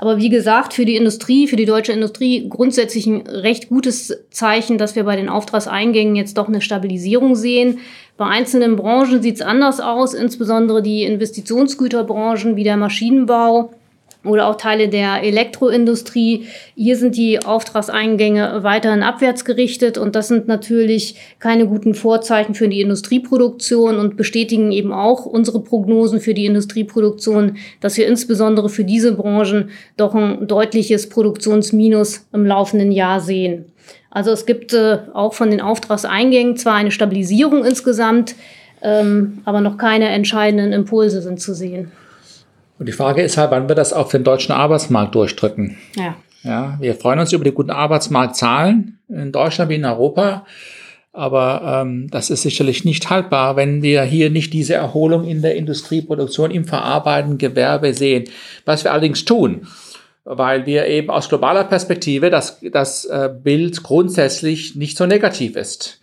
Aber 0.00 0.16
wie 0.16 0.30
gesagt, 0.30 0.72
für 0.72 0.86
die 0.86 0.96
Industrie, 0.96 1.46
für 1.46 1.56
die 1.56 1.66
deutsche 1.66 1.92
Industrie 1.92 2.48
grundsätzlich 2.48 3.06
ein 3.06 3.26
recht 3.26 3.68
gutes 3.68 4.16
Zeichen, 4.30 4.78
dass 4.78 4.96
wir 4.96 5.04
bei 5.04 5.14
den 5.14 5.28
Auftragseingängen 5.28 6.16
jetzt 6.16 6.38
doch 6.38 6.48
eine 6.48 6.62
Stabilisierung 6.62 7.36
sehen. 7.36 7.80
Bei 8.16 8.24
einzelnen 8.24 8.76
Branchen 8.76 9.20
sieht 9.20 9.34
es 9.34 9.42
anders 9.42 9.78
aus, 9.78 10.14
insbesondere 10.14 10.80
die 10.80 11.02
Investitionsgüterbranchen 11.02 12.56
wie 12.56 12.64
der 12.64 12.78
Maschinenbau 12.78 13.74
oder 14.24 14.48
auch 14.48 14.56
Teile 14.56 14.88
der 14.88 15.22
Elektroindustrie. 15.22 16.46
Hier 16.74 16.96
sind 16.96 17.16
die 17.16 17.42
Auftragseingänge 17.44 18.62
weiterhin 18.62 19.02
abwärts 19.02 19.44
gerichtet 19.44 19.96
und 19.96 20.14
das 20.14 20.28
sind 20.28 20.46
natürlich 20.46 21.16
keine 21.38 21.66
guten 21.66 21.94
Vorzeichen 21.94 22.54
für 22.54 22.68
die 22.68 22.80
Industrieproduktion 22.80 23.98
und 23.98 24.16
bestätigen 24.16 24.72
eben 24.72 24.92
auch 24.92 25.24
unsere 25.24 25.60
Prognosen 25.60 26.20
für 26.20 26.34
die 26.34 26.46
Industrieproduktion, 26.46 27.56
dass 27.80 27.96
wir 27.96 28.06
insbesondere 28.06 28.68
für 28.68 28.84
diese 28.84 29.12
Branchen 29.12 29.70
doch 29.96 30.14
ein 30.14 30.46
deutliches 30.46 31.08
Produktionsminus 31.08 32.26
im 32.32 32.44
laufenden 32.44 32.92
Jahr 32.92 33.20
sehen. 33.20 33.66
Also 34.10 34.32
es 34.32 34.44
gibt 34.44 34.74
äh, 34.74 34.98
auch 35.14 35.34
von 35.34 35.50
den 35.50 35.60
Auftragseingängen 35.60 36.56
zwar 36.56 36.74
eine 36.74 36.90
Stabilisierung 36.90 37.64
insgesamt, 37.64 38.34
ähm, 38.82 39.38
aber 39.44 39.60
noch 39.60 39.78
keine 39.78 40.08
entscheidenden 40.08 40.72
Impulse 40.72 41.22
sind 41.22 41.40
zu 41.40 41.54
sehen. 41.54 41.92
Und 42.80 42.86
die 42.86 42.92
Frage 42.92 43.20
ist 43.20 43.36
halt, 43.36 43.50
wann 43.50 43.68
wir 43.68 43.74
das 43.74 43.92
auf 43.92 44.10
den 44.10 44.24
deutschen 44.24 44.52
Arbeitsmarkt 44.52 45.14
durchdrücken. 45.14 45.76
Ja. 45.96 46.16
Ja, 46.42 46.78
wir 46.80 46.94
freuen 46.94 47.18
uns 47.18 47.30
über 47.34 47.44
die 47.44 47.52
guten 47.52 47.70
Arbeitsmarktzahlen 47.70 48.98
in 49.10 49.32
Deutschland 49.32 49.70
wie 49.70 49.74
in 49.74 49.84
Europa. 49.84 50.46
Aber 51.12 51.82
ähm, 51.82 52.08
das 52.10 52.30
ist 52.30 52.40
sicherlich 52.40 52.86
nicht 52.86 53.10
haltbar, 53.10 53.56
wenn 53.56 53.82
wir 53.82 54.02
hier 54.04 54.30
nicht 54.30 54.54
diese 54.54 54.72
Erholung 54.72 55.28
in 55.28 55.42
der 55.42 55.56
Industrieproduktion, 55.56 56.50
im 56.50 56.64
verarbeitenden 56.64 57.36
Gewerbe 57.36 57.92
sehen. 57.92 58.24
Was 58.64 58.84
wir 58.84 58.92
allerdings 58.92 59.26
tun, 59.26 59.66
weil 60.24 60.64
wir 60.64 60.86
eben 60.86 61.10
aus 61.10 61.28
globaler 61.28 61.64
Perspektive 61.64 62.30
das, 62.30 62.60
das 62.72 63.04
äh, 63.04 63.28
Bild 63.42 63.82
grundsätzlich 63.82 64.74
nicht 64.74 64.96
so 64.96 65.04
negativ 65.04 65.54
ist. 65.54 66.00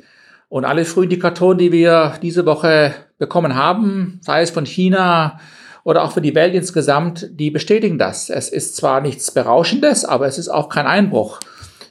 Und 0.48 0.64
alle 0.64 0.86
Frühindikatoren, 0.86 1.58
die 1.58 1.72
wir 1.72 2.14
diese 2.22 2.46
Woche 2.46 2.94
bekommen 3.18 3.56
haben, 3.56 4.20
sei 4.22 4.44
es 4.44 4.52
von 4.52 4.68
China, 4.68 5.40
oder 5.88 6.04
auch 6.04 6.12
für 6.12 6.20
die 6.20 6.36
Welt 6.36 6.54
insgesamt, 6.54 7.30
die 7.32 7.50
bestätigen 7.50 7.98
das. 7.98 8.30
Es 8.30 8.50
ist 8.50 8.76
zwar 8.76 9.00
nichts 9.00 9.32
Berauschendes, 9.32 10.04
aber 10.04 10.28
es 10.28 10.38
ist 10.38 10.50
auch 10.50 10.68
kein 10.68 10.86
Einbruch, 10.86 11.40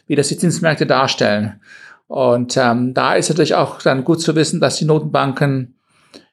wie 0.06 0.14
das 0.14 0.28
die 0.28 0.36
Zinsmärkte 0.36 0.84
darstellen. 0.84 1.62
Und 2.06 2.58
ähm, 2.58 2.92
da 2.92 3.14
ist 3.14 3.30
natürlich 3.30 3.54
auch 3.54 3.80
dann 3.80 4.04
gut 4.04 4.20
zu 4.20 4.36
wissen, 4.36 4.60
dass 4.60 4.76
die 4.76 4.84
Notenbanken 4.84 5.78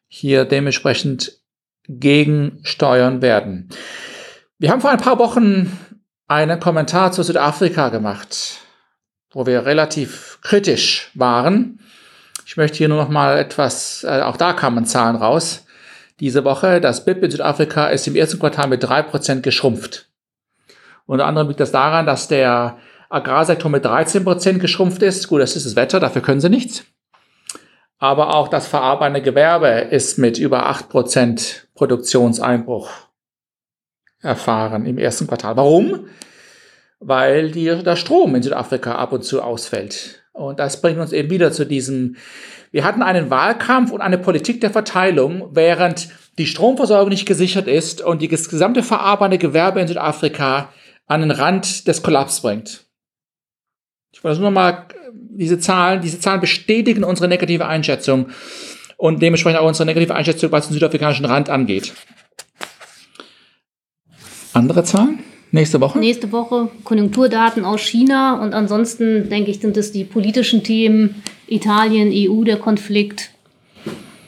hier 0.10 0.44
dementsprechend 0.44 1.40
gegensteuern 1.88 3.22
werden. 3.22 3.70
Wir 4.60 4.70
haben 4.70 4.82
vor 4.82 4.92
ein 4.92 4.98
paar 4.98 5.18
Wochen 5.20 5.72
einen 6.28 6.60
Kommentar 6.60 7.14
zu 7.14 7.24
Südafrika 7.24 7.88
gemacht, 7.88 8.58
wo 9.32 9.46
wir 9.46 9.66
relativ 9.66 10.40
kritisch 10.42 11.12
waren. 11.14 11.80
Ich 12.46 12.58
möchte 12.58 12.80
hier 12.80 12.90
nur 12.90 13.02
noch 13.02 13.10
mal 13.10 13.38
etwas, 13.38 14.04
äh, 14.04 14.20
auch 14.20 14.36
da 14.36 14.52
kamen 14.52 14.84
Zahlen 14.84 15.16
raus 15.16 15.63
diese 16.20 16.44
Woche. 16.44 16.82
Das 16.82 17.06
BIP 17.06 17.24
in 17.24 17.32
Südafrika 17.32 17.88
ist 17.88 18.08
im 18.08 18.16
ersten 18.16 18.40
Quartal 18.40 18.68
mit 18.68 18.84
drei 18.84 19.02
Prozent 19.02 19.44
geschrumpft. 19.44 20.10
Unter 21.06 21.26
anderem 21.26 21.50
liegt 21.50 21.60
das 21.60 21.72
daran, 21.72 22.06
dass 22.06 22.28
der 22.28 22.78
Agrarsektor 23.10 23.70
mit 23.70 23.86
13 23.86 24.24
Prozent 24.24 24.60
geschrumpft 24.60 25.02
ist. 25.04 25.28
Gut, 25.28 25.42
das 25.42 25.56
ist 25.56 25.66
das 25.66 25.76
Wetter, 25.76 26.00
dafür 26.00 26.22
können 26.22 26.42
sie 26.42 26.50
nichts. 26.50 26.84
Aber 28.00 28.36
auch 28.36 28.48
das 28.48 28.68
verarbeitende 28.68 29.22
Gewerbe 29.22 29.68
ist 29.68 30.18
mit 30.18 30.38
über 30.38 30.70
8% 30.70 31.68
Produktionseinbruch 31.76 32.90
erfahren 34.20 34.86
im 34.86 34.98
ersten 34.98 35.28
Quartal. 35.28 35.58
Warum? 35.58 36.08
Weil 37.00 37.52
der 37.52 37.96
Strom 37.96 38.36
in 38.36 38.44
Südafrika 38.44 38.96
ab 38.96 39.12
und 39.12 39.24
zu 39.24 39.42
ausfällt. 39.42 40.23
Und 40.34 40.60
das 40.60 40.82
bringt 40.82 41.00
uns 41.00 41.14
eben 41.14 41.30
wieder 41.30 41.52
zu 41.52 41.66
diesem 41.66 42.18
wir 42.74 42.84
hatten 42.84 43.04
einen 43.04 43.30
Wahlkampf 43.30 43.92
und 43.92 44.02
eine 44.02 44.18
Politik 44.18 44.60
der 44.60 44.72
Verteilung, 44.72 45.50
während 45.52 46.10
die 46.40 46.48
Stromversorgung 46.48 47.10
nicht 47.10 47.28
gesichert 47.28 47.68
ist 47.68 48.02
und 48.02 48.24
das 48.32 48.50
gesamte 48.50 48.82
verarbeitende 48.82 49.38
Gewerbe 49.38 49.80
in 49.80 49.88
Südafrika 49.88 50.74
an 51.06 51.22
den 51.22 51.30
Rand 51.30 51.88
des 51.88 52.02
Kollaps 52.02 52.42
bringt. 52.42 52.88
Ich 54.12 54.24
wollte 54.24 54.42
nur 54.42 54.50
mal 54.50 54.88
diese 55.14 55.60
Zahlen, 55.60 56.02
diese 56.02 56.20
Zahlen 56.20 56.42
bestätigen 56.42 57.04
unsere 57.04 57.28
negative 57.28 57.68
Einschätzung 57.68 58.30
und 58.98 59.22
dementsprechend 59.22 59.60
auch 59.60 59.68
unsere 59.68 59.86
negative 59.86 60.16
Einschätzung, 60.16 60.52
was 60.52 60.68
den 60.68 60.74
südafrikanischen 60.74 61.26
Rand 61.26 61.52
angeht. 61.52 61.94
Andere 64.54 64.84
Zahlen? 64.84 65.20
Nächste 65.54 65.80
Woche? 65.80 66.00
Nächste 66.00 66.32
Woche 66.32 66.70
Konjunkturdaten 66.84 67.64
aus 67.64 67.82
China 67.82 68.42
und 68.42 68.56
ansonsten 68.56 69.30
denke 69.30 69.52
ich, 69.52 69.60
sind 69.60 69.78
es 69.78 69.92
die 69.92 70.04
politischen 70.04 70.64
Themen, 70.64 71.22
Italien, 71.46 72.12
EU 72.12 72.44
der 72.44 72.58
Konflikt 72.58 73.30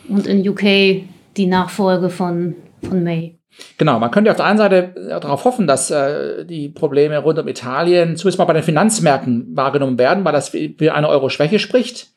und 0.08 0.28
in 0.28 0.48
UK 0.48 1.08
die 1.36 1.48
Nachfolge 1.48 2.12
von, 2.12 2.54
von 2.88 3.04
May. 3.04 3.40
Genau, 3.80 3.98
man 3.98 4.12
könnte 4.12 4.30
auf 4.30 4.38
der 4.38 4.46
einen 4.46 4.60
Seite 4.60 4.94
darauf 5.10 5.46
hoffen, 5.46 5.66
dass 5.66 5.90
äh, 5.90 6.46
die 6.46 6.70
Probleme 6.70 7.18
rund 7.18 7.40
um 7.40 7.48
Italien 7.48 8.18
zumindest 8.18 8.38
mal 8.38 8.46
bei 8.46 8.54
den 8.54 8.62
Finanzmärkten 8.62 9.48
wahrgenommen 9.58 9.98
werden, 9.98 10.24
weil 10.26 10.34
das 10.34 10.50
für 10.50 10.94
eine 10.94 11.10
Euro-Schwäche 11.10 11.58
spricht. 11.58 12.10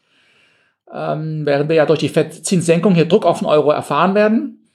Ähm, 0.93 1.47
während 1.47 1.71
wir 1.71 1.77
ja 1.77 1.87
durch 1.87 2.01
die 2.01 2.13
Zinssenkung 2.13 2.95
hier 2.95 3.07
Druck 3.07 3.25
auf 3.25 3.39
den 3.39 3.47
Euro 3.47 3.71
erfahren 3.71 4.15
werden. 4.15 4.69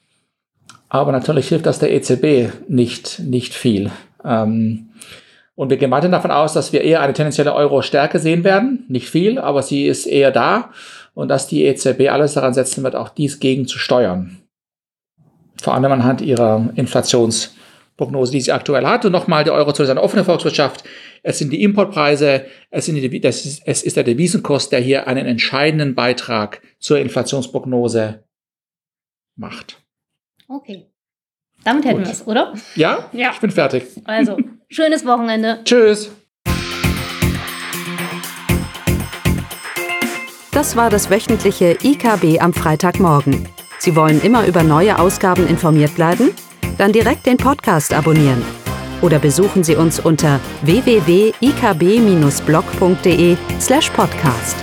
Aber 0.89 1.11
natürlich 1.11 1.49
hilft 1.49 1.67
das 1.67 1.77
der 1.77 1.91
EZB 1.91 2.51
nicht, 2.67 3.19
nicht 3.19 3.53
viel. 3.53 3.91
Ähm, 4.23 4.89
und 5.55 5.69
wir 5.69 5.77
gehen 5.77 5.91
weiterhin 5.91 6.11
davon 6.11 6.31
aus, 6.31 6.53
dass 6.53 6.73
wir 6.73 6.81
eher 6.81 7.01
eine 7.01 7.13
tendenzielle 7.13 7.53
Euro-Stärke 7.53 8.19
sehen 8.19 8.43
werden. 8.43 8.85
Nicht 8.87 9.09
viel, 9.09 9.37
aber 9.37 9.61
sie 9.61 9.85
ist 9.85 10.05
eher 10.05 10.31
da. 10.31 10.71
Und 11.13 11.27
dass 11.27 11.47
die 11.47 11.63
EZB 11.63 12.09
alles 12.09 12.33
daran 12.33 12.53
setzen 12.53 12.83
wird, 12.83 12.95
auch 12.95 13.09
dies 13.09 13.39
gegen 13.39 13.67
zu 13.67 13.77
steuern. 13.77 14.39
Vor 15.61 15.75
allem 15.75 15.91
anhand 15.91 16.21
ihrer 16.21 16.71
Inflationsprognose, 16.75 18.31
die 18.31 18.41
sie 18.41 18.51
aktuell 18.51 18.85
hat. 18.87 19.05
Und 19.05 19.11
nochmal, 19.11 19.43
der 19.43 19.53
Eurozone 19.53 19.85
ist 19.85 19.91
eine 19.91 20.01
offene 20.01 20.23
Volkswirtschaft. 20.23 20.83
Es 21.21 21.37
sind 21.37 21.53
die 21.53 21.61
Importpreise, 21.61 22.45
es, 22.71 22.85
sind 22.87 22.95
die, 22.95 23.17
ist, 23.17 23.61
es 23.63 23.83
ist 23.83 23.95
der 23.95 24.03
Devisenkurs, 24.03 24.69
der 24.69 24.79
hier 24.79 25.07
einen 25.07 25.27
entscheidenden 25.27 25.93
Beitrag 25.93 26.61
zur 26.79 26.97
Inflationsprognose 26.97 28.23
macht. 29.35 29.81
Okay. 30.47 30.87
Damit 31.63 31.85
hätten 31.85 32.03
wir 32.03 32.11
es, 32.11 32.27
oder? 32.27 32.53
Ja? 32.75 33.05
Ja. 33.11 33.31
Ich 33.33 33.39
bin 33.39 33.49
fertig. 33.51 33.85
Also, 34.05 34.37
schönes 34.69 35.05
Wochenende. 35.05 35.59
Tschüss. 35.63 36.11
Das 40.51 40.75
war 40.75 40.89
das 40.89 41.09
wöchentliche 41.09 41.77
IKB 41.83 42.39
am 42.39 42.53
Freitagmorgen. 42.53 43.47
Sie 43.79 43.95
wollen 43.95 44.21
immer 44.21 44.45
über 44.45 44.63
neue 44.63 44.99
Ausgaben 44.99 45.47
informiert 45.47 45.95
bleiben? 45.95 46.31
Dann 46.77 46.91
direkt 46.91 47.25
den 47.25 47.37
Podcast 47.37 47.93
abonnieren. 47.93 48.43
Oder 49.01 49.19
besuchen 49.19 49.63
Sie 49.63 49.75
uns 49.75 49.99
unter 49.99 50.39
www.ikb-blog.de 50.61 53.37
slash 53.59 53.89
podcast. 53.89 54.55